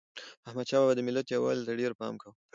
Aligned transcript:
احمدشاه 0.47 0.81
بابا 0.81 0.93
د 0.95 0.99
ملت 1.07 1.27
یووالي 1.29 1.63
ته 1.67 1.73
ډېر 1.81 1.91
پام 1.99 2.13
کاوه. 2.21 2.35